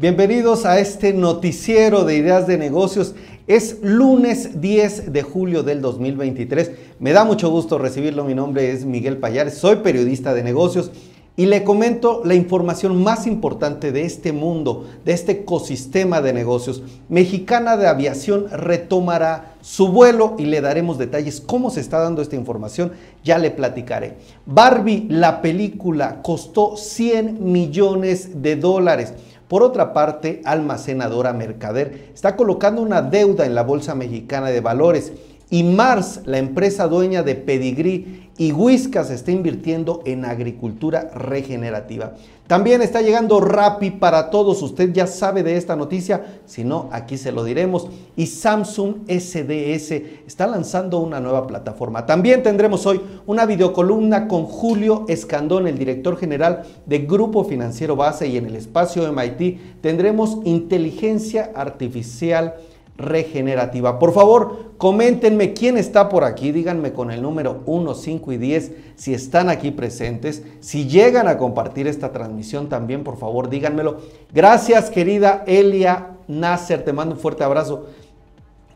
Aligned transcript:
Bienvenidos 0.00 0.64
a 0.64 0.78
este 0.78 1.12
noticiero 1.12 2.04
de 2.04 2.16
ideas 2.16 2.46
de 2.46 2.56
negocios. 2.56 3.14
Es 3.46 3.80
lunes 3.82 4.58
10 4.58 5.12
de 5.12 5.22
julio 5.22 5.62
del 5.62 5.82
2023. 5.82 6.70
Me 6.98 7.12
da 7.12 7.24
mucho 7.24 7.50
gusto 7.50 7.76
recibirlo. 7.76 8.24
Mi 8.24 8.34
nombre 8.34 8.70
es 8.70 8.86
Miguel 8.86 9.18
Payares, 9.18 9.58
soy 9.58 9.76
periodista 9.76 10.32
de 10.32 10.42
negocios 10.42 10.90
y 11.36 11.46
le 11.46 11.64
comento 11.64 12.22
la 12.24 12.34
información 12.34 13.02
más 13.02 13.26
importante 13.26 13.92
de 13.92 14.06
este 14.06 14.32
mundo, 14.32 14.88
de 15.04 15.12
este 15.12 15.32
ecosistema 15.32 16.22
de 16.22 16.32
negocios. 16.32 16.82
Mexicana 17.10 17.76
de 17.76 17.86
Aviación 17.86 18.48
retomará 18.50 19.54
su 19.60 19.88
vuelo 19.88 20.34
y 20.38 20.46
le 20.46 20.62
daremos 20.62 20.96
detalles 20.96 21.42
cómo 21.42 21.68
se 21.68 21.80
está 21.80 21.98
dando 21.98 22.22
esta 22.22 22.36
información, 22.36 22.92
ya 23.22 23.36
le 23.36 23.50
platicaré. 23.50 24.16
Barbie, 24.46 25.06
la 25.10 25.42
película, 25.42 26.22
costó 26.22 26.76
100 26.76 27.52
millones 27.52 28.42
de 28.42 28.56
dólares. 28.56 29.12
Por 29.50 29.64
otra 29.64 29.92
parte, 29.92 30.42
Almacenadora 30.44 31.32
Mercader 31.32 32.10
está 32.14 32.36
colocando 32.36 32.82
una 32.82 33.02
deuda 33.02 33.46
en 33.46 33.56
la 33.56 33.64
Bolsa 33.64 33.96
Mexicana 33.96 34.46
de 34.46 34.60
Valores 34.60 35.12
y 35.50 35.64
Mars, 35.64 36.20
la 36.26 36.38
empresa 36.38 36.86
dueña 36.86 37.24
de 37.24 37.34
Pedigree 37.34 38.30
y 38.38 38.52
Whiskas 38.52 39.10
está 39.10 39.32
invirtiendo 39.32 40.00
en 40.06 40.24
agricultura 40.24 41.10
regenerativa. 41.14 42.14
También 42.46 42.82
está 42.82 43.02
llegando 43.02 43.40
Rappi 43.40 43.90
para 43.90 44.30
todos. 44.30 44.62
Usted 44.62 44.92
ya 44.92 45.06
sabe 45.06 45.42
de 45.42 45.56
esta 45.56 45.76
noticia, 45.76 46.40
si 46.46 46.64
no, 46.64 46.88
aquí 46.90 47.18
se 47.18 47.32
lo 47.32 47.44
diremos. 47.44 47.88
Y 48.16 48.26
Samsung 48.26 49.08
SDS 49.08 49.90
está 50.26 50.46
lanzando 50.46 51.00
una 51.00 51.20
nueva 51.20 51.46
plataforma. 51.46 52.06
También 52.06 52.42
tendremos 52.42 52.86
hoy 52.86 53.00
una 53.26 53.44
videocolumna 53.44 54.26
con 54.26 54.44
Julio 54.44 55.04
Escandón, 55.08 55.66
el 55.66 55.78
director 55.78 56.16
general 56.16 56.62
de 56.86 57.00
Grupo 57.00 57.44
Financiero 57.44 57.94
Base 57.94 58.26
y 58.26 58.36
en 58.36 58.46
el 58.46 58.56
espacio 58.56 59.12
MIT 59.12 59.80
tendremos 59.80 60.38
inteligencia 60.44 61.52
artificial 61.54 62.54
regenerativa. 63.00 63.98
Por 63.98 64.12
favor, 64.12 64.74
coméntenme 64.76 65.52
quién 65.52 65.76
está 65.76 66.08
por 66.08 66.24
aquí, 66.24 66.52
díganme 66.52 66.92
con 66.92 67.10
el 67.10 67.22
número 67.22 67.62
1, 67.66 67.94
5 67.94 68.32
y 68.32 68.36
10 68.38 68.72
si 68.96 69.14
están 69.14 69.48
aquí 69.48 69.70
presentes, 69.70 70.42
si 70.60 70.86
llegan 70.86 71.28
a 71.28 71.38
compartir 71.38 71.86
esta 71.86 72.12
transmisión 72.12 72.68
también, 72.68 73.02
por 73.02 73.16
favor, 73.16 73.48
díganmelo. 73.48 73.98
Gracias, 74.32 74.90
querida 74.90 75.44
Elia 75.46 76.16
Nasser, 76.28 76.84
te 76.84 76.92
mando 76.92 77.14
un 77.14 77.20
fuerte 77.20 77.44
abrazo. 77.44 77.86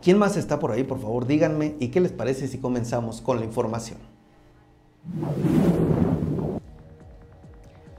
¿Quién 0.02 0.18
más 0.18 0.36
está 0.36 0.58
por 0.58 0.72
ahí? 0.72 0.84
Por 0.84 1.00
favor, 1.00 1.26
díganme 1.26 1.76
y 1.80 1.88
qué 1.88 2.00
les 2.00 2.12
parece 2.12 2.48
si 2.48 2.58
comenzamos 2.58 3.20
con 3.20 3.38
la 3.38 3.44
información. 3.44 3.98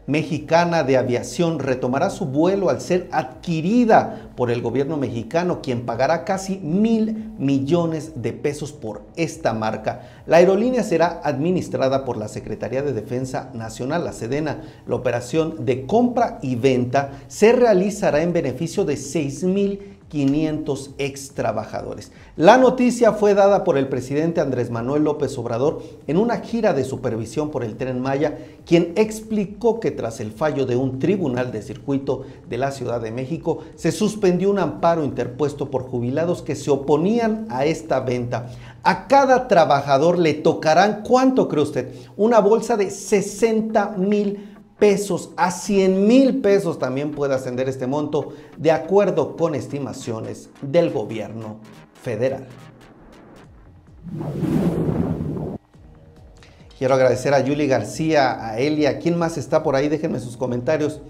Mexicana 0.08 0.84
de 0.84 0.98
Aviación 0.98 1.58
retomará 1.58 2.11
su 2.11 2.25
vuelo 2.25 2.70
al 2.70 2.80
ser 2.80 3.08
adquirida 3.11 4.30
por 4.36 4.52
el 4.52 4.61
gobierno 4.61 4.98
mexicano, 4.98 5.61
quien 5.64 5.86
pagará 5.86 6.25
casi 6.25 6.58
mil 6.59 7.34
millones 7.39 8.11
de 8.22 8.31
pesos 8.31 8.72
por 8.72 9.02
esta 9.16 9.53
marca. 9.53 10.02
La 10.28 10.38
aerolínea 10.38 10.83
será 10.83 11.22
administrada 11.23 12.06
por 12.06 12.17
la 12.17 12.28
Secretaría 12.28 12.83
de 12.83 12.94
Defensa 12.94 13.50
Nacional, 13.53 14.06
la 14.06 14.14
Sedena. 14.14 14.61
La 14.86 14.95
operación 14.95 15.66
de 15.66 15.88
compra 15.88 16.38
y 16.44 16.56
venta 16.56 17.11
se 17.28 17.52
realizará 17.52 18.22
en 18.22 18.31
beneficio 18.31 18.86
de 18.86 18.98
6 18.98 19.44
mil 19.45 19.94
500 20.16 20.91
ex 20.97 21.31
trabajadores. 21.31 22.13
La 22.38 22.58
noticia 22.58 23.11
fue 23.11 23.33
dada 23.33 23.66
por 23.66 23.77
el 23.77 23.89
presidente 23.89 24.39
Andrés 24.39 24.71
Manuel 24.71 25.03
López 25.03 25.38
Obrador 25.38 25.83
en 26.08 26.16
una 26.16 26.38
gira 26.38 26.73
de 26.73 26.85
supervisión 26.85 27.52
por 27.52 27.66
el 27.66 27.75
tren 27.75 27.99
Maya, 27.99 28.38
quien 28.66 28.93
explicó 28.95 29.81
que 29.81 29.91
tras 29.91 30.21
el 30.21 30.31
fallo 30.31 30.66
de 30.66 30.77
un 30.77 30.99
tribunal 30.99 31.52
de 31.52 31.61
circuito 31.61 32.21
de 32.47 32.58
la 32.58 32.71
Ciudad 32.71 33.02
de 33.02 33.11
México, 33.11 33.59
se 33.75 33.91
suspendió 33.91 34.49
un 34.49 34.59
amparo 34.59 35.03
interpuesto 35.03 35.69
por 35.69 35.83
jubilados 35.83 36.41
que 36.41 36.55
se 36.55 36.71
oponían 36.71 37.45
a 37.49 37.66
esta 37.66 37.99
venta. 37.99 38.47
A 38.83 39.08
cada 39.08 39.49
trabajador 39.49 40.17
le 40.17 40.33
tocarán, 40.33 41.03
¿cuánto 41.05 41.49
cree 41.49 41.64
usted? 41.64 41.93
Una 42.15 42.39
bolsa 42.39 42.77
de 42.77 42.89
60 42.89 43.95
mil 43.97 44.55
pesos 44.80 45.31
a 45.37 45.52
100 45.52 46.08
mil 46.08 46.41
pesos 46.41 46.80
también 46.80 47.11
puede 47.11 47.33
ascender 47.33 47.69
este 47.69 47.87
monto 47.87 48.33
de 48.58 48.71
acuerdo 48.71 49.36
con 49.36 49.55
estimaciones 49.55 50.49
del 50.61 50.91
gobierno 50.91 51.58
federal. 52.02 52.45
Quiero 56.77 56.93
agradecer 56.93 57.33
a 57.33 57.39
Yuli 57.39 57.67
García, 57.67 58.49
a 58.49 58.59
Elia, 58.59 58.99
¿quién 58.99 59.17
más 59.17 59.37
está 59.37 59.64
por 59.64 59.75
ahí? 59.75 59.87
Déjenme 59.87 60.19
sus 60.19 60.35
comentarios. 60.35 61.02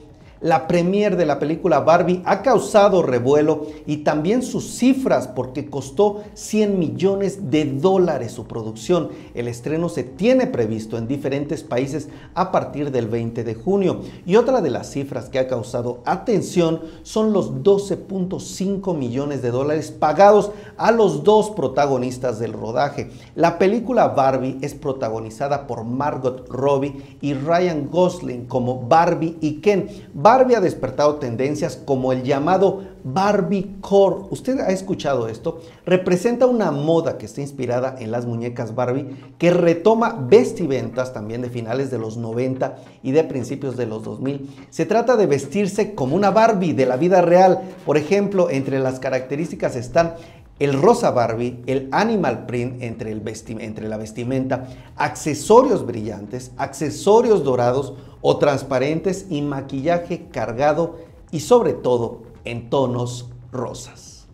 La 0.42 0.68
premier 0.68 1.16
de 1.16 1.26
la 1.26 1.40
película 1.40 1.80
Barbie 1.80 2.22
ha 2.26 2.42
causado 2.42 3.02
revuelo 3.02 3.68
y 3.86 3.98
también 3.98 4.44
sus 4.44 4.66
cifras 4.78 5.28
porque 5.28 5.70
costó 5.70 6.24
100 6.34 6.78
millones 6.78 7.50
de 7.50 7.66
dólares 7.66 8.34
su 8.34 8.46
producción. 8.46 9.10
El 9.34 9.48
estreno 9.48 9.88
se 9.88 10.04
tiene 10.04 10.48
previsto 10.48 10.98
en 10.98 11.08
diferentes 11.08 11.64
países 11.64 12.10
a 12.34 12.52
partir 12.52 12.92
del 12.92 13.08
20 13.08 13.44
de 13.46 13.56
junio. 13.56 14.02
Y 14.26 14.36
otra 14.36 14.62
de 14.62 14.70
las 14.70 14.92
cifras 14.92 15.30
que 15.30 15.40
ha 15.40 15.48
causado 15.48 16.02
atención 16.06 16.82
son 17.04 17.32
los 17.32 17.64
12.5 17.64 18.96
millones 18.96 19.42
de 19.42 19.52
dólares 19.52 19.92
pagados 19.92 20.52
a 20.78 20.92
los 20.92 21.24
dos 21.24 21.52
protagonistas 21.52 22.40
del 22.40 22.54
rodaje. 22.54 23.10
La 23.36 23.58
película 23.58 24.10
Barbie 24.10 24.58
es 24.62 24.74
protagonizada 24.74 25.66
por 25.66 25.86
Margot 25.86 26.48
Robbie 26.50 27.18
y 27.22 27.34
Ryan 27.34 27.90
Gosling 27.90 28.46
como 28.46 28.82
Barbie 28.82 29.38
y 29.40 29.62
Ken. 29.62 29.88
Barbie 30.26 30.56
ha 30.56 30.60
despertado 30.60 31.18
tendencias 31.18 31.76
como 31.76 32.12
el 32.12 32.24
llamado 32.24 32.82
Barbie 33.04 33.76
Core. 33.80 34.26
¿Usted 34.32 34.60
ha 34.60 34.70
escuchado 34.70 35.28
esto? 35.28 35.62
Representa 35.86 36.48
una 36.48 36.72
moda 36.72 37.20
que 37.20 37.28
está 37.28 37.42
inspirada 37.42 37.96
en 38.00 38.10
las 38.10 38.26
muñecas 38.26 38.74
Barbie 38.74 39.06
que 39.38 39.52
retoma 39.52 40.18
vestimentas 40.28 41.14
también 41.14 41.44
de 41.44 41.52
finales 41.52 41.92
de 41.92 42.00
los 42.00 42.18
90 42.18 42.76
y 43.04 43.12
de 43.12 43.24
principios 43.24 43.78
de 43.78 43.86
los 43.86 44.04
2000. 44.04 44.50
Se 44.72 44.88
trata 44.88 45.16
de 45.16 45.28
vestirse 45.28 45.94
como 45.94 46.16
una 46.16 46.32
Barbie 46.32 46.74
de 46.74 46.88
la 46.88 46.98
vida 46.98 47.22
real. 47.22 47.62
Por 47.86 47.96
ejemplo, 47.96 48.50
entre 48.50 48.80
las 48.80 49.00
características 49.00 49.76
están 49.76 50.16
el 50.60 50.82
rosa 50.82 51.12
Barbie, 51.12 51.62
el 51.66 51.90
animal 51.92 52.46
print 52.46 52.82
entre, 52.82 53.12
entre 53.12 53.90
la 53.90 53.98
vestimenta, 53.98 54.68
accesorios 54.96 55.86
brillantes, 55.86 56.52
accesorios 56.58 57.44
dorados 57.44 57.94
o 58.22 58.38
transparentes 58.38 59.28
y 59.30 59.42
maquillaje 59.42 60.28
cargado 60.30 60.98
y 61.32 61.42
sobre 61.42 61.74
todo 61.74 62.24
en 62.46 62.70
tonos 62.70 63.30
rosas. 63.52 64.28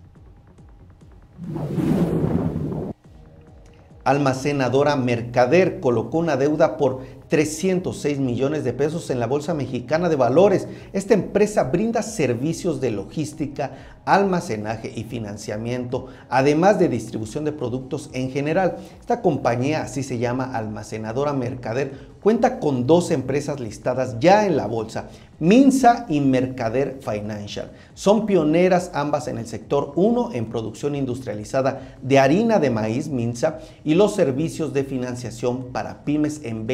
Almacenadora 4.03 4.95
Mercader 4.95 5.79
colocó 5.79 6.19
una 6.19 6.37
deuda 6.37 6.77
por 6.77 7.01
306 7.31 8.19
millones 8.19 8.65
de 8.65 8.73
pesos 8.73 9.09
en 9.09 9.21
la 9.21 9.25
Bolsa 9.25 9.53
Mexicana 9.53 10.09
de 10.09 10.17
Valores. 10.17 10.67
Esta 10.91 11.13
empresa 11.13 11.63
brinda 11.63 12.03
servicios 12.03 12.81
de 12.81 12.91
logística, 12.91 13.71
almacenaje 14.03 14.91
y 14.93 15.05
financiamiento, 15.05 16.07
además 16.29 16.77
de 16.77 16.89
distribución 16.89 17.45
de 17.45 17.53
productos 17.53 18.09
en 18.11 18.31
general. 18.31 18.75
Esta 18.99 19.21
compañía, 19.21 19.83
así 19.83 20.03
se 20.03 20.17
llama 20.17 20.51
Almacenadora 20.53 21.31
Mercader, 21.31 22.11
cuenta 22.21 22.59
con 22.59 22.85
dos 22.85 23.11
empresas 23.11 23.61
listadas 23.61 24.19
ya 24.19 24.45
en 24.45 24.57
la 24.57 24.67
bolsa, 24.67 25.07
Minsa 25.39 26.05
y 26.09 26.19
Mercader 26.19 26.99
Financial. 27.01 27.71
Son 27.93 28.25
pioneras 28.25 28.91
ambas 28.93 29.29
en 29.29 29.37
el 29.37 29.47
sector, 29.47 29.93
uno 29.95 30.31
en 30.33 30.49
producción 30.49 30.95
industrializada 30.95 31.95
de 32.01 32.19
harina 32.19 32.59
de 32.59 32.69
maíz, 32.69 33.07
Minsa, 33.07 33.59
y 33.83 33.95
los 33.95 34.15
servicios 34.15 34.73
de 34.73 34.83
financiación 34.83 35.71
para 35.71 36.03
pymes 36.03 36.41
en 36.43 36.67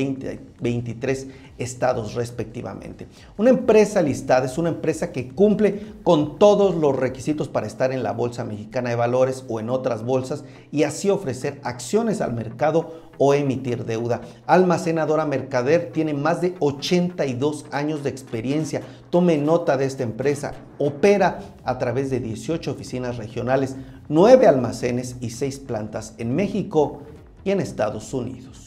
23 0.59 1.27
estados 1.57 2.13
respectivamente. 2.13 3.07
Una 3.37 3.49
empresa 3.49 4.01
listada 4.01 4.45
es 4.45 4.57
una 4.57 4.69
empresa 4.69 5.11
que 5.11 5.29
cumple 5.29 5.81
con 6.03 6.39
todos 6.39 6.75
los 6.75 6.95
requisitos 6.95 7.47
para 7.47 7.67
estar 7.67 7.91
en 7.91 8.03
la 8.03 8.13
Bolsa 8.13 8.43
Mexicana 8.43 8.89
de 8.89 8.95
Valores 8.95 9.45
o 9.47 9.59
en 9.59 9.69
otras 9.69 10.03
bolsas 10.03 10.43
y 10.71 10.83
así 10.83 11.09
ofrecer 11.09 11.59
acciones 11.63 12.21
al 12.21 12.33
mercado 12.33 13.07
o 13.17 13.33
emitir 13.33 13.85
deuda. 13.85 14.21
Almacenadora 14.45 15.25
Mercader 15.25 15.91
tiene 15.91 16.13
más 16.13 16.41
de 16.41 16.55
82 16.59 17.65
años 17.71 18.03
de 18.03 18.09
experiencia. 18.09 18.81
Tome 19.09 19.37
nota 19.37 19.77
de 19.77 19.85
esta 19.85 20.03
empresa. 20.03 20.53
Opera 20.77 21.39
a 21.63 21.77
través 21.77 22.09
de 22.09 22.19
18 22.19 22.71
oficinas 22.71 23.17
regionales, 23.17 23.75
9 24.09 24.47
almacenes 24.47 25.15
y 25.19 25.31
6 25.31 25.59
plantas 25.59 26.13
en 26.17 26.35
México 26.35 27.01
y 27.43 27.51
en 27.51 27.59
Estados 27.59 28.13
Unidos. 28.13 28.66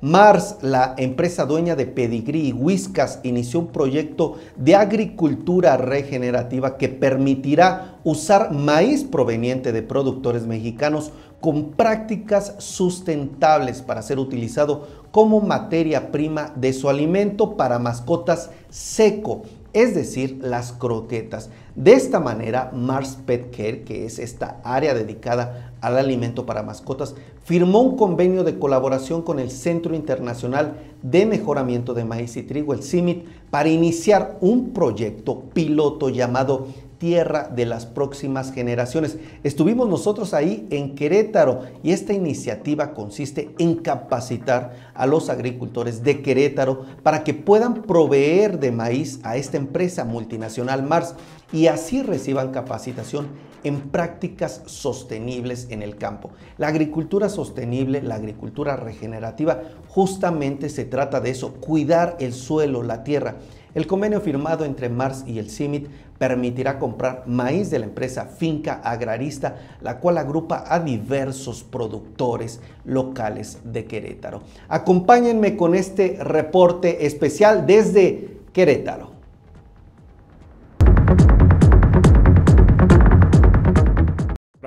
Mars, 0.00 0.58
la 0.62 0.94
empresa 0.96 1.44
dueña 1.44 1.74
de 1.74 1.84
Pedigree 1.84 2.40
y 2.42 2.52
Whiskas, 2.52 3.18
inició 3.24 3.58
un 3.58 3.66
proyecto 3.68 4.36
de 4.56 4.76
agricultura 4.76 5.76
regenerativa 5.76 6.76
que 6.76 6.88
permitirá 6.88 7.98
usar 8.04 8.52
maíz 8.52 9.02
proveniente 9.02 9.72
de 9.72 9.82
productores 9.82 10.46
mexicanos 10.46 11.10
con 11.40 11.72
prácticas 11.72 12.54
sustentables 12.58 13.82
para 13.82 14.02
ser 14.02 14.20
utilizado 14.20 14.86
como 15.10 15.40
materia 15.40 16.12
prima 16.12 16.52
de 16.54 16.72
su 16.72 16.88
alimento 16.88 17.56
para 17.56 17.80
mascotas 17.80 18.50
seco, 18.70 19.42
es 19.72 19.94
decir, 19.94 20.38
las 20.42 20.72
croquetas. 20.72 21.50
De 21.76 21.92
esta 21.92 22.20
manera, 22.20 22.70
Mars 22.74 23.18
Pet 23.24 23.54
Care, 23.54 23.82
que 23.82 24.06
es 24.06 24.18
esta 24.18 24.60
área 24.64 24.94
dedicada 24.94 25.72
al 25.80 25.98
alimento 25.98 26.46
para 26.46 26.62
mascotas, 26.62 27.14
firmó 27.44 27.80
un 27.80 27.96
convenio 27.96 28.44
de 28.44 28.58
colaboración 28.58 29.22
con 29.22 29.38
el 29.38 29.50
Centro 29.50 29.94
Internacional 29.94 30.78
de 31.02 31.26
Mejoramiento 31.26 31.94
de 31.94 32.04
Maíz 32.04 32.36
y 32.36 32.42
Trigo, 32.42 32.72
el 32.72 32.82
CIMIT, 32.82 33.26
para 33.50 33.68
iniciar 33.68 34.38
un 34.40 34.72
proyecto 34.72 35.40
piloto 35.54 36.08
llamado 36.08 36.66
tierra 36.98 37.48
de 37.48 37.64
las 37.64 37.86
próximas 37.86 38.52
generaciones. 38.52 39.16
Estuvimos 39.44 39.88
nosotros 39.88 40.34
ahí 40.34 40.66
en 40.70 40.94
Querétaro 40.94 41.62
y 41.82 41.92
esta 41.92 42.12
iniciativa 42.12 42.92
consiste 42.92 43.54
en 43.58 43.76
capacitar 43.76 44.90
a 44.94 45.06
los 45.06 45.30
agricultores 45.30 46.02
de 46.02 46.22
Querétaro 46.22 46.84
para 47.02 47.24
que 47.24 47.34
puedan 47.34 47.82
proveer 47.82 48.58
de 48.58 48.72
maíz 48.72 49.20
a 49.22 49.36
esta 49.36 49.56
empresa 49.56 50.04
multinacional 50.04 50.82
Mars 50.82 51.14
y 51.52 51.68
así 51.68 52.02
reciban 52.02 52.50
capacitación 52.50 53.28
en 53.64 53.90
prácticas 53.90 54.62
sostenibles 54.66 55.68
en 55.70 55.82
el 55.82 55.96
campo. 55.96 56.30
La 56.58 56.68
agricultura 56.68 57.28
sostenible, 57.28 58.02
la 58.02 58.16
agricultura 58.16 58.76
regenerativa, 58.76 59.62
justamente 59.88 60.68
se 60.68 60.84
trata 60.84 61.20
de 61.20 61.30
eso, 61.30 61.54
cuidar 61.54 62.16
el 62.20 62.32
suelo, 62.32 62.82
la 62.82 63.02
tierra. 63.02 63.36
El 63.74 63.86
convenio 63.86 64.20
firmado 64.20 64.64
entre 64.64 64.88
Mars 64.88 65.24
y 65.26 65.38
el 65.38 65.50
CIMIT 65.50 65.88
permitirá 66.18 66.78
comprar 66.78 67.22
maíz 67.26 67.70
de 67.70 67.78
la 67.78 67.86
empresa 67.86 68.26
Finca 68.26 68.80
Agrarista, 68.82 69.56
la 69.80 69.98
cual 69.98 70.18
agrupa 70.18 70.64
a 70.66 70.80
diversos 70.80 71.62
productores 71.62 72.60
locales 72.84 73.60
de 73.64 73.84
Querétaro. 73.84 74.42
Acompáñenme 74.68 75.56
con 75.56 75.74
este 75.74 76.18
reporte 76.20 77.06
especial 77.06 77.66
desde 77.66 78.40
Querétaro. 78.52 79.16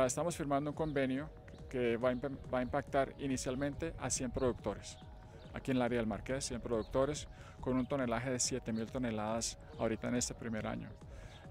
Estamos 0.05 0.35
firmando 0.35 0.71
un 0.71 0.75
convenio 0.75 1.29
que 1.69 1.95
va 1.97 2.09
a 2.51 2.61
impactar 2.61 3.13
inicialmente 3.19 3.93
a 3.99 4.09
100 4.09 4.31
productores 4.31 4.97
aquí 5.53 5.71
en 5.71 5.77
el 5.77 5.83
área 5.83 5.99
del 5.99 6.07
Marqués, 6.07 6.45
100 6.45 6.61
productores, 6.61 7.27
con 7.59 7.77
un 7.77 7.85
tonelaje 7.85 8.29
de 8.29 8.37
7.000 8.37 8.89
toneladas 8.89 9.57
ahorita 9.79 10.07
en 10.07 10.15
este 10.15 10.33
primer 10.33 10.67
año. 10.67 10.89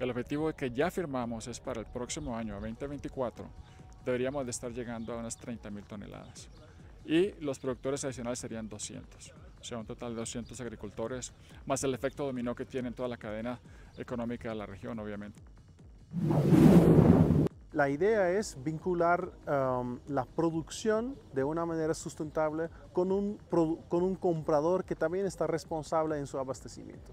El 0.00 0.08
objetivo 0.08 0.50
que 0.54 0.70
ya 0.70 0.90
firmamos 0.90 1.46
es 1.46 1.60
para 1.60 1.78
el 1.78 1.86
próximo 1.86 2.34
año, 2.34 2.54
2024, 2.54 3.44
deberíamos 4.02 4.46
de 4.46 4.50
estar 4.50 4.72
llegando 4.72 5.12
a 5.12 5.18
unas 5.18 5.38
30.000 5.38 5.84
toneladas. 5.84 6.48
Y 7.04 7.32
los 7.32 7.58
productores 7.58 8.02
adicionales 8.06 8.38
serían 8.38 8.66
200, 8.66 9.34
o 9.60 9.62
sea, 9.62 9.76
un 9.76 9.84
total 9.84 10.14
de 10.14 10.20
200 10.20 10.58
agricultores, 10.58 11.34
más 11.66 11.84
el 11.84 11.92
efecto 11.92 12.24
dominó 12.24 12.54
que 12.54 12.64
tiene 12.64 12.88
en 12.88 12.94
toda 12.94 13.10
la 13.10 13.18
cadena 13.18 13.60
económica 13.98 14.48
de 14.48 14.54
la 14.54 14.64
región, 14.64 14.98
obviamente. 14.98 15.42
La 17.72 17.90
idea 17.90 18.30
es 18.30 18.56
vincular 18.64 19.30
um, 19.46 19.98
la 20.08 20.24
producción 20.24 21.14
de 21.34 21.44
una 21.44 21.66
manera 21.66 21.92
sustentable 21.92 22.70
con 22.94 23.12
un, 23.12 23.36
con 23.50 24.02
un 24.02 24.16
comprador 24.16 24.82
que 24.82 24.96
también 24.96 25.26
está 25.26 25.46
responsable 25.46 26.18
en 26.18 26.26
su 26.26 26.38
abastecimiento. 26.38 27.12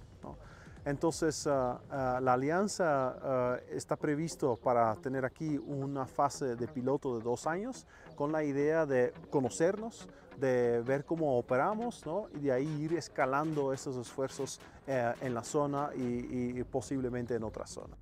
Entonces, 0.87 1.45
uh, 1.45 1.49
uh, 1.49 2.21
la 2.21 2.33
alianza 2.33 3.59
uh, 3.61 3.75
está 3.75 3.97
previsto 3.97 4.55
para 4.55 4.95
tener 4.95 5.25
aquí 5.25 5.57
una 5.57 6.05
fase 6.05 6.55
de 6.55 6.65
piloto 6.65 7.17
de 7.17 7.23
dos 7.25 7.45
años 7.45 7.85
con 8.15 8.31
la 8.31 8.41
idea 8.41 8.85
de 8.85 9.11
conocernos, 9.29 10.07
de 10.37 10.81
ver 10.85 11.03
cómo 11.03 11.37
operamos 11.37 12.01
y 12.35 12.39
de 12.39 12.51
ahí 12.53 12.83
ir 12.83 12.93
escalando 12.93 13.73
esos 13.73 13.97
esfuerzos 13.97 14.61
eh, 14.87 15.13
en 15.19 15.33
la 15.33 15.43
zona 15.43 15.89
y, 15.93 16.57
y 16.57 16.63
posiblemente 16.63 17.35
en 17.35 17.43
otra 17.43 17.67
zona. 17.67 17.97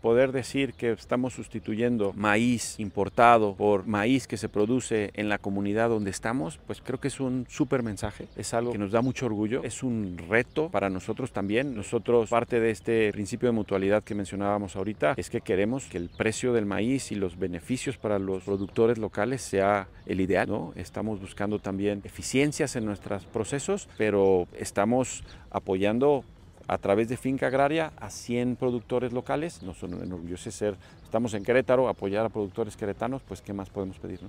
Poder 0.00 0.32
decir 0.32 0.74
que 0.74 0.92
estamos 0.92 1.34
sustituyendo 1.34 2.12
maíz 2.14 2.78
importado 2.78 3.54
por 3.54 3.86
maíz 3.86 4.26
que 4.26 4.36
se 4.36 4.48
produce 4.48 5.10
en 5.14 5.28
la 5.28 5.38
comunidad 5.38 5.88
donde 5.88 6.10
estamos, 6.10 6.58
pues 6.66 6.80
creo 6.80 7.00
que 7.00 7.08
es 7.08 7.20
un 7.20 7.46
súper 7.48 7.82
mensaje, 7.82 8.28
es 8.36 8.54
algo 8.54 8.72
que 8.72 8.78
nos 8.78 8.92
da 8.92 9.02
mucho 9.02 9.26
orgullo, 9.26 9.62
es 9.64 9.82
un 9.82 10.16
reto 10.28 10.68
para 10.70 10.88
nosotros 10.90 11.32
también. 11.32 11.74
Nosotros, 11.74 12.30
parte 12.30 12.60
de 12.60 12.70
este 12.70 13.12
principio 13.12 13.48
de 13.48 13.52
mutualidad 13.52 14.02
que 14.02 14.14
mencionábamos 14.14 14.76
ahorita, 14.76 15.14
es 15.16 15.30
que 15.30 15.40
queremos 15.40 15.86
que 15.86 15.98
el 15.98 16.08
precio 16.08 16.52
del 16.52 16.66
maíz 16.66 17.12
y 17.12 17.14
los 17.14 17.38
beneficios 17.38 17.96
para 17.96 18.18
los 18.18 18.44
productores 18.44 18.98
locales 18.98 19.42
sea 19.42 19.88
el 20.06 20.20
ideal, 20.20 20.48
¿no? 20.48 20.72
Estamos 20.76 21.20
buscando 21.20 21.58
también 21.58 22.02
eficiencias 22.04 22.76
en 22.76 22.84
nuestros 22.84 23.24
procesos, 23.26 23.88
pero 23.98 24.46
estamos 24.58 25.24
apoyando 25.50 26.24
a 26.68 26.76
través 26.78 27.08
de 27.08 27.16
Finca 27.16 27.46
Agraria 27.46 27.92
a 27.98 28.10
100 28.10 28.56
productores 28.56 29.12
locales. 29.12 29.62
Nos 29.62 29.82
enorgullece 29.82 30.52
ser, 30.52 30.76
estamos 31.02 31.32
en 31.34 31.42
Querétaro, 31.42 31.88
apoyar 31.88 32.26
a 32.26 32.28
productores 32.28 32.76
queretanos, 32.76 33.22
pues 33.26 33.40
¿qué 33.40 33.52
más 33.54 33.70
podemos 33.70 33.98
pedir? 33.98 34.20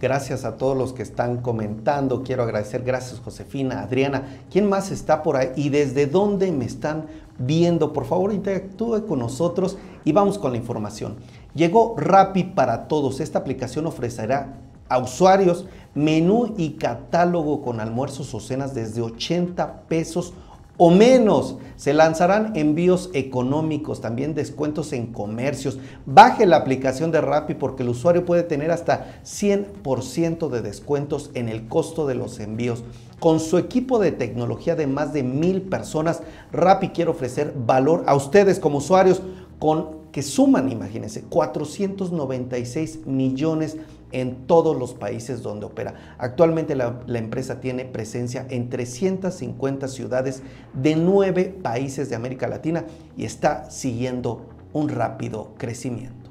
Gracias 0.00 0.44
a 0.44 0.56
todos 0.56 0.76
los 0.76 0.92
que 0.92 1.02
están 1.02 1.38
comentando. 1.38 2.22
Quiero 2.22 2.44
agradecer, 2.44 2.82
gracias 2.84 3.18
Josefina, 3.18 3.80
Adriana. 3.80 4.42
¿Quién 4.50 4.68
más 4.68 4.90
está 4.92 5.22
por 5.22 5.36
ahí 5.36 5.50
y 5.56 5.70
desde 5.70 6.06
dónde 6.06 6.52
me 6.52 6.66
están 6.66 7.06
viendo? 7.38 7.92
Por 7.92 8.04
favor, 8.04 8.32
interactúe 8.32 9.06
con 9.06 9.18
nosotros 9.18 9.78
y 10.04 10.12
vamos 10.12 10.38
con 10.38 10.52
la 10.52 10.58
información. 10.58 11.16
Llegó 11.54 11.94
Rappi 11.96 12.44
para 12.44 12.86
todos. 12.86 13.20
Esta 13.20 13.38
aplicación 13.38 13.86
ofrecerá 13.86 14.58
a 14.88 14.98
usuarios 14.98 15.66
menú 15.94 16.54
y 16.56 16.72
catálogo 16.72 17.62
con 17.62 17.80
almuerzos 17.80 18.34
o 18.34 18.40
cenas 18.40 18.74
desde 18.74 19.00
80 19.00 19.82
pesos 19.88 20.34
o 20.76 20.90
menos. 20.90 21.56
Se 21.76 21.94
lanzarán 21.94 22.56
envíos 22.56 23.10
económicos, 23.14 24.00
también 24.00 24.34
descuentos 24.34 24.92
en 24.92 25.06
comercios. 25.06 25.78
Baje 26.04 26.46
la 26.46 26.56
aplicación 26.56 27.10
de 27.10 27.20
Rappi 27.20 27.54
porque 27.54 27.82
el 27.82 27.90
usuario 27.90 28.24
puede 28.24 28.42
tener 28.42 28.70
hasta 28.70 29.20
100% 29.24 30.48
de 30.48 30.62
descuentos 30.62 31.30
en 31.34 31.48
el 31.48 31.66
costo 31.66 32.06
de 32.06 32.14
los 32.14 32.40
envíos. 32.40 32.84
Con 33.18 33.40
su 33.40 33.56
equipo 33.56 33.98
de 33.98 34.12
tecnología 34.12 34.76
de 34.76 34.86
más 34.86 35.12
de 35.14 35.22
mil 35.22 35.62
personas, 35.62 36.22
Rappi 36.52 36.90
quiere 36.90 37.10
ofrecer 37.10 37.54
valor 37.56 38.04
a 38.06 38.14
ustedes 38.14 38.60
como 38.60 38.78
usuarios 38.78 39.22
con 39.58 40.06
que 40.12 40.22
suman, 40.22 40.70
imagínense, 40.72 41.22
496 41.22 43.06
millones 43.06 43.76
en 44.16 44.46
todos 44.46 44.74
los 44.74 44.94
países 44.94 45.42
donde 45.42 45.66
opera. 45.66 46.16
Actualmente 46.16 46.74
la, 46.74 47.02
empresa 47.06 47.60
tiene 47.60 47.84
presencia 47.84 48.46
en 48.48 48.70
350 48.70 49.88
ciudades 49.88 50.42
de 50.72 50.96
nueve 50.96 51.54
países 51.62 52.08
de 52.08 52.16
América 52.16 52.48
Latina 52.48 52.86
y 53.14 53.26
está 53.26 53.70
siguiendo 53.70 54.46
un 54.72 54.88
rápido 54.88 55.52
crecimiento. 55.58 56.30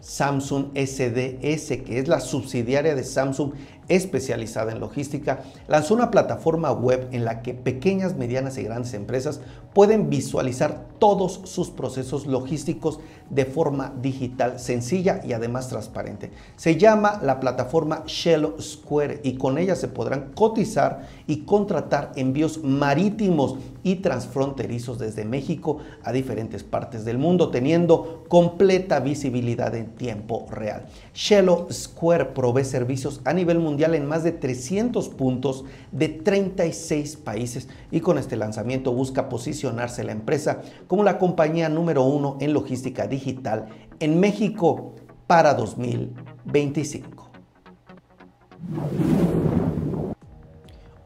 Samsung 0.00 0.72
SDS, 0.74 1.78
que 1.86 1.98
es 1.98 2.06
la 2.06 2.20
subsidiaria 2.20 2.94
de 2.94 3.02
Samsung 3.02 3.52
especializada 3.88 4.72
en 4.72 4.80
logística, 4.80 5.40
lanzó 5.68 5.94
una 5.94 6.10
plataforma 6.10 6.72
web 6.72 7.08
en 7.12 7.24
la 7.24 7.42
que 7.42 7.54
pequeñas, 7.54 8.16
medianas 8.16 8.58
y 8.58 8.62
grandes 8.64 8.94
empresas 8.94 9.40
pueden 9.72 10.08
visualizar 10.08 10.86
todos 10.98 11.40
sus 11.44 11.70
procesos 11.70 12.26
logísticos 12.26 13.00
de 13.28 13.44
forma 13.44 13.92
digital, 14.00 14.58
sencilla 14.60 15.20
y 15.24 15.32
además 15.32 15.68
transparente. 15.68 16.30
Se 16.56 16.76
llama 16.76 17.20
la 17.22 17.40
plataforma 17.40 18.04
Shell 18.06 18.54
Square 18.60 19.20
y 19.24 19.34
con 19.34 19.58
ella 19.58 19.74
se 19.74 19.88
podrán 19.88 20.32
cotizar 20.34 21.08
y 21.26 21.38
contratar 21.38 22.12
envíos 22.16 22.62
marítimos 22.62 23.56
y 23.82 23.96
transfronterizos 23.96 24.98
desde 24.98 25.24
México 25.24 25.78
a 26.02 26.12
diferentes 26.12 26.62
partes 26.62 27.04
del 27.04 27.18
mundo, 27.18 27.50
teniendo 27.50 28.24
completa 28.28 29.00
visibilidad 29.00 29.74
en 29.74 29.94
tiempo 29.94 30.46
real. 30.50 30.86
Shell 31.14 31.50
Square 31.70 32.26
provee 32.26 32.64
servicios 32.64 33.20
a 33.24 33.32
nivel 33.32 33.58
mundial 33.58 33.73
en 33.82 34.06
más 34.06 34.22
de 34.22 34.32
300 34.32 35.08
puntos 35.10 35.64
de 35.92 36.08
36 36.08 37.16
países 37.16 37.68
y 37.90 38.00
con 38.00 38.18
este 38.18 38.36
lanzamiento 38.36 38.92
busca 38.92 39.28
posicionarse 39.28 40.04
la 40.04 40.12
empresa 40.12 40.62
como 40.86 41.02
la 41.02 41.18
compañía 41.18 41.68
número 41.68 42.04
uno 42.04 42.36
en 42.40 42.52
logística 42.52 43.06
digital 43.06 43.66
en 44.00 44.20
México 44.20 44.94
para 45.26 45.54
2025. 45.54 47.30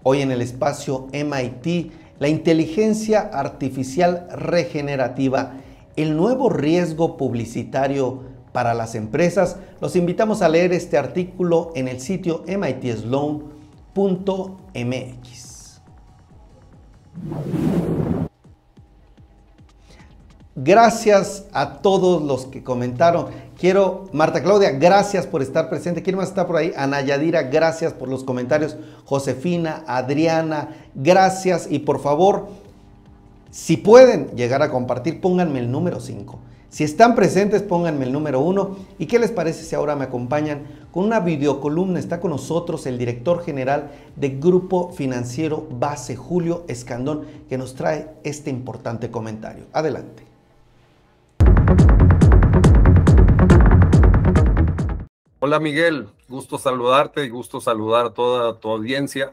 Hoy 0.02 0.22
en 0.22 0.30
el 0.30 0.42
espacio 0.42 1.08
MIT, 1.12 1.92
la 2.18 2.28
inteligencia 2.28 3.20
artificial 3.20 4.28
regenerativa, 4.30 5.54
el 5.96 6.16
nuevo 6.16 6.48
riesgo 6.48 7.16
publicitario 7.16 8.37
para 8.58 8.74
las 8.74 8.96
empresas. 8.96 9.54
Los 9.80 9.94
invitamos 9.94 10.42
a 10.42 10.48
leer 10.48 10.72
este 10.72 10.98
artículo 10.98 11.70
en 11.76 11.86
el 11.86 12.00
sitio 12.00 12.42
mitsloan.mx. 12.44 13.48
Gracias 20.56 21.44
a 21.52 21.74
todos 21.74 22.20
los 22.20 22.46
que 22.46 22.64
comentaron. 22.64 23.26
Quiero, 23.56 24.06
Marta 24.12 24.42
Claudia, 24.42 24.72
gracias 24.72 25.24
por 25.24 25.40
estar 25.40 25.70
presente. 25.70 26.02
¿Quién 26.02 26.16
más 26.16 26.30
está 26.30 26.48
por 26.48 26.56
ahí? 26.56 26.72
Ana 26.76 27.00
Yadira, 27.00 27.44
gracias 27.44 27.92
por 27.92 28.08
los 28.08 28.24
comentarios. 28.24 28.76
Josefina, 29.04 29.84
Adriana, 29.86 30.70
gracias. 30.96 31.68
Y 31.70 31.78
por 31.78 32.00
favor, 32.00 32.48
si 33.52 33.76
pueden 33.76 34.30
llegar 34.30 34.62
a 34.62 34.70
compartir, 34.72 35.20
pónganme 35.20 35.60
el 35.60 35.70
número 35.70 36.00
5. 36.00 36.40
Si 36.70 36.84
están 36.84 37.14
presentes, 37.14 37.62
pónganme 37.62 38.04
el 38.04 38.12
número 38.12 38.40
1. 38.40 38.76
¿Y 38.98 39.06
qué 39.06 39.18
les 39.18 39.30
parece 39.30 39.64
si 39.64 39.74
ahora 39.74 39.96
me 39.96 40.04
acompañan 40.04 40.66
con 40.92 41.04
una 41.04 41.18
videocolumna? 41.20 41.98
Está 41.98 42.20
con 42.20 42.30
nosotros 42.30 42.84
el 42.84 42.98
director 42.98 43.42
general 43.42 43.90
de 44.16 44.28
Grupo 44.38 44.92
Financiero 44.92 45.66
Base, 45.70 46.14
Julio 46.14 46.64
Escandón, 46.68 47.24
que 47.48 47.56
nos 47.56 47.74
trae 47.74 48.10
este 48.22 48.50
importante 48.50 49.10
comentario. 49.10 49.64
Adelante. 49.72 50.24
Hola 55.40 55.60
Miguel, 55.60 56.08
gusto 56.28 56.58
saludarte 56.58 57.24
y 57.24 57.30
gusto 57.30 57.62
saludar 57.62 58.06
a 58.06 58.10
toda 58.10 58.58
tu 58.58 58.68
audiencia. 58.68 59.32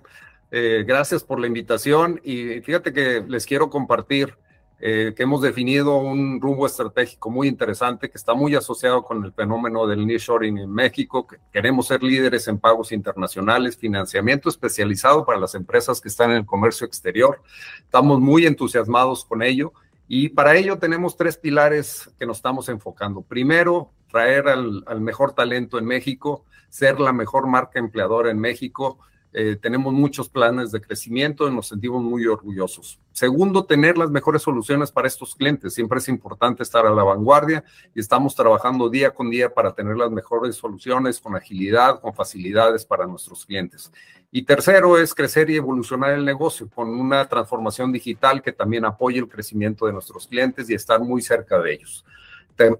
Eh, 0.52 0.86
gracias 0.88 1.26
por 1.26 1.42
la 1.42 1.48
invitación 1.48 2.22
y 2.24 2.62
fíjate 2.62 2.94
que 2.94 3.26
les 3.28 3.46
quiero 3.46 3.70
compartir 3.70 4.38
eh, 4.80 5.14
que 5.16 5.24
hemos 5.24 5.42
definido 5.42 5.98
un 5.98 6.42
rumbo 6.42 6.66
estratégico 6.66 7.30
muy 7.30 7.48
interesante 7.48 8.10
que 8.10 8.18
está 8.18 8.34
muy 8.34 8.56
asociado 8.56 9.04
con 9.04 9.24
el 9.24 9.32
fenómeno 9.32 9.88
del 9.88 10.06
nearshoring 10.06 10.58
en 10.58 10.72
México. 10.72 11.26
Que 11.26 11.38
queremos 11.52 11.88
ser 11.88 12.04
líderes 12.04 12.48
en 12.48 12.60
pagos 12.60 12.92
internacionales, 12.92 13.78
financiamiento 13.78 14.50
especializado 14.50 15.26
para 15.26 15.40
las 15.40 15.56
empresas 15.56 16.02
que 16.02 16.10
están 16.10 16.32
en 16.32 16.38
el 16.38 16.46
comercio 16.46 16.86
exterior. 16.86 17.42
Estamos 17.80 18.20
muy 18.20 18.46
entusiasmados 18.46 19.24
con 19.26 19.42
ello 19.42 19.74
y 20.08 20.30
para 20.30 20.56
ello 20.56 20.78
tenemos 20.78 21.18
tres 21.18 21.38
pilares 21.38 22.10
que 22.20 22.26
nos 22.26 22.38
estamos 22.38 22.70
enfocando. 22.70 23.22
Primero, 23.22 23.92
traer 24.12 24.48
al, 24.48 24.84
mejor 25.02 25.34
talento 25.34 25.80
en 25.80 25.86
México, 25.86 26.46
ser 26.70 27.00
la 27.00 27.12
mejor 27.12 27.48
marca 27.48 27.80
empleadora 27.80 28.30
en 28.30 28.40
México. 28.40 29.00
Eh, 29.38 29.58
tenemos 29.58 29.92
muchos 29.92 30.30
planes 30.30 30.72
de 30.72 30.80
crecimiento 30.80 31.46
y 31.46 31.54
nos 31.54 31.68
sentimos 31.68 32.02
muy 32.02 32.26
orgullosos. 32.26 33.02
Segundo, 33.12 33.66
tener 33.66 33.98
las 33.98 34.10
mejores 34.10 34.42
soluciones 34.42 34.94
para 34.94 35.10
estos 35.10 35.36
clientes. 35.36 35.74
Siempre 35.74 36.00
es 36.00 36.08
importante 36.08 36.64
estar 36.64 36.86
a 36.86 36.90
la 36.90 37.04
vanguardia 37.04 37.62
y 37.94 38.00
estamos 38.00 38.34
trabajando 38.34 38.90
día 38.90 39.12
con 39.12 39.30
día 39.30 39.54
para 39.54 39.76
tener 39.76 39.98
las 39.98 40.10
mejores 40.10 40.56
soluciones 40.56 41.20
con 41.20 41.36
agilidad, 41.36 42.00
con 42.00 42.14
facilidades 42.14 42.86
para 42.86 43.06
nuestros 43.08 43.46
clientes. 43.46 43.92
Y 44.32 44.44
tercero 44.44 44.98
es 44.98 45.14
crecer 45.14 45.50
y 45.50 45.58
evolucionar 45.58 46.12
el 46.12 46.24
negocio 46.24 46.70
con 46.74 46.88
una 46.98 47.28
transformación 47.28 47.92
digital 47.92 48.42
que 48.42 48.54
también 48.54 48.86
apoye 48.86 49.20
el 49.20 49.28
crecimiento 49.28 49.86
de 49.86 49.92
nuestros 49.92 50.28
clientes 50.28 50.70
y 50.70 50.76
estar 50.76 51.02
muy 51.02 51.22
cerca 51.22 51.60
de 51.60 51.74
ellos. 51.74 52.06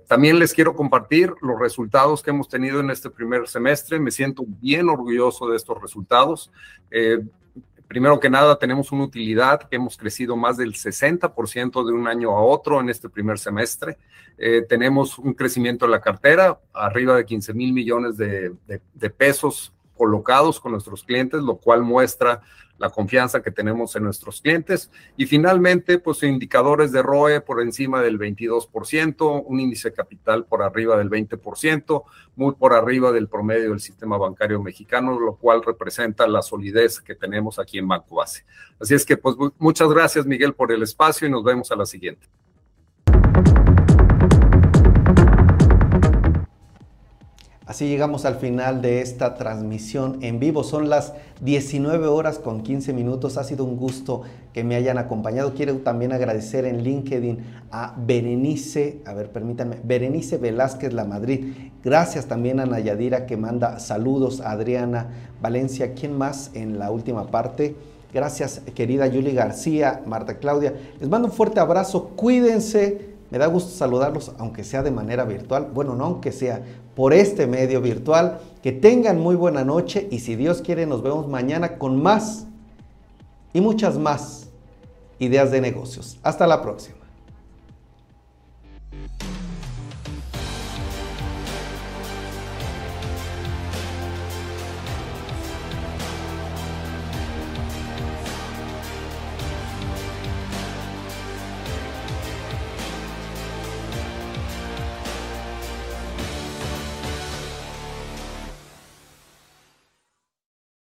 También 0.08 0.40
les 0.40 0.54
quiero 0.54 0.74
compartir 0.74 1.34
los 1.42 1.60
resultados 1.60 2.24
que 2.24 2.30
hemos 2.30 2.48
tenido 2.48 2.80
en 2.80 2.90
este 2.90 3.10
primer 3.10 3.48
semestre. 3.48 4.00
Me 4.00 4.12
siento 4.12 4.46
bien 4.48 4.88
orgulloso 4.88 5.50
de 5.50 5.58
estos 5.58 5.82
resultados. 5.82 6.52
Eh, 6.90 7.20
primero 7.88 8.20
que 8.20 8.30
nada, 8.30 8.58
tenemos 8.58 8.94
una 8.94 9.04
utilidad 9.04 9.68
que 9.68 9.76
hemos 9.76 9.98
crecido 9.98 10.38
más 10.38 10.56
del 10.56 10.74
60% 10.74 11.86
de 11.86 11.92
un 11.92 12.08
año 12.08 12.32
a 12.32 12.42
otro 12.42 12.80
en 12.80 12.90
este 12.90 13.10
primer 13.10 13.38
semestre. 13.38 13.98
Eh, 14.38 14.64
tenemos 14.68 15.20
un 15.20 15.34
crecimiento 15.34 15.86
en 15.86 15.92
la 15.92 16.02
cartera, 16.02 16.58
arriba 16.74 17.18
de 17.18 17.26
15 17.26 17.54
mil 17.54 17.74
millones 17.74 18.16
de, 18.16 18.54
de 18.66 19.10
pesos 19.10 19.75
colocados 19.96 20.60
con 20.60 20.72
nuestros 20.72 21.04
clientes, 21.04 21.42
lo 21.42 21.58
cual 21.58 21.84
muestra 21.84 22.42
la 22.78 22.90
confianza 22.90 23.42
que 23.42 23.52
tenemos 23.52 23.96
en 23.96 24.04
nuestros 24.04 24.42
clientes. 24.42 24.92
Y 25.18 25.26
finalmente, 25.26 26.00
pues 26.00 26.24
indicadores 26.24 26.92
de 26.92 27.02
ROE 27.02 27.42
por 27.42 27.62
encima 27.62 28.02
del 28.02 28.20
22%, 28.20 29.44
un 29.46 29.60
índice 29.60 29.94
capital 29.94 30.46
por 30.46 30.62
arriba 30.62 30.98
del 30.98 31.10
20%, 31.10 32.04
muy 32.36 32.54
por 32.56 32.74
arriba 32.74 33.12
del 33.12 33.28
promedio 33.28 33.70
del 33.70 33.80
sistema 33.80 34.18
bancario 34.18 34.62
mexicano, 34.62 35.20
lo 35.20 35.36
cual 35.36 35.64
representa 35.64 36.28
la 36.28 36.42
solidez 36.42 37.00
que 37.00 37.16
tenemos 37.16 37.60
aquí 37.60 37.78
en 37.78 37.88
Banco 37.88 38.16
Base. 38.16 38.46
Así 38.80 38.94
es 38.94 39.06
que, 39.06 39.18
pues 39.18 39.36
muchas 39.58 39.90
gracias, 39.90 40.26
Miguel, 40.26 40.54
por 40.54 40.72
el 40.72 40.84
espacio 40.84 41.28
y 41.28 41.32
nos 41.32 41.44
vemos 41.44 41.72
a 41.72 41.76
la 41.76 41.86
siguiente. 41.86 42.28
Así 47.66 47.88
llegamos 47.88 48.26
al 48.26 48.36
final 48.36 48.84
de 48.84 49.02
esta 49.02 49.34
transmisión 49.34 50.20
en 50.22 50.40
vivo. 50.40 50.64
Son 50.64 50.88
las 50.88 51.14
19 51.42 52.06
horas 52.06 52.38
con 52.38 52.62
15 52.62 52.94
minutos. 52.94 53.38
Ha 53.38 53.44
sido 53.44 53.66
un 53.66 53.76
gusto 53.76 54.22
que 54.54 54.64
me 54.64 54.76
hayan 54.76 55.00
acompañado. 55.00 55.56
Quiero 55.56 55.76
también 55.78 56.14
agradecer 56.14 56.66
en 56.66 56.84
LinkedIn 56.84 57.40
a 57.72 57.96
Berenice, 57.98 59.02
a 59.06 59.16
ver, 59.16 59.32
permítanme, 59.32 59.78
Berenice 59.84 60.38
Velázquez 60.38 60.94
La 60.94 61.06
Madrid. 61.06 61.56
Gracias 61.84 62.28
también 62.28 62.60
a 62.60 62.68
Nayadira 62.68 63.26
que 63.26 63.36
manda 63.36 63.80
saludos, 63.80 64.42
a 64.42 64.52
Adriana 64.52 65.10
Valencia. 65.42 65.96
¿Quién 65.96 66.16
más 66.16 66.52
en 66.54 66.78
la 66.78 66.92
última 66.92 67.32
parte? 67.32 67.76
Gracias, 68.14 68.62
querida 68.76 69.08
Yuli 69.08 69.34
García, 69.34 70.04
Marta 70.06 70.38
Claudia. 70.38 70.76
Les 71.00 71.10
mando 71.10 71.30
un 71.30 71.34
fuerte 71.34 71.60
abrazo. 71.60 72.12
Cuídense 72.16 73.15
me 73.32 73.38
da 73.38 73.48
gusto 73.48 73.72
saludarlos, 73.72 74.32
aunque 74.38 74.64
sea 74.64 74.84
de 74.84 74.92
manera 74.92 75.26
virtual. 75.26 75.70
Bueno, 75.74 75.96
no 75.96 76.06
aunque 76.06 76.32
sea 76.32 76.64
por 76.96 77.14
este 77.14 77.48
medio 77.48 77.82
virtual. 77.82 78.40
Que 78.62 78.72
tengan 78.72 79.20
muy 79.20 79.36
buena 79.36 79.64
noche 79.64 80.08
y 80.12 80.20
si 80.20 80.36
Dios 80.36 80.62
quiere 80.62 80.86
nos 80.86 81.04
vemos 81.04 81.28
mañana 81.28 81.78
con 81.78 82.02
más 82.02 82.48
y 83.54 83.62
muchas 83.62 83.98
más 83.98 84.50
ideas 85.20 85.52
de 85.52 85.62
negocios. 85.62 86.18
Hasta 86.24 86.48
la 86.48 86.62
próxima. 86.62 87.05